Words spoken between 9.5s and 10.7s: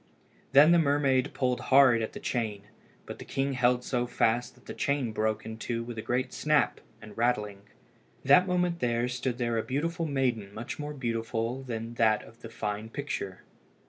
a beautiful maiden